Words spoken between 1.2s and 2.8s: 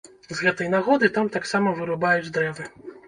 таксама вырубаюць дрэвы.